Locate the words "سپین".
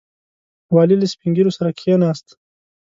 1.13-1.31